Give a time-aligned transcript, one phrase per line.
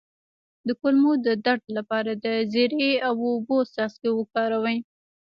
[0.67, 4.77] د کولمو د درد لپاره د زیرې او اوبو څاڅکي وکاروئ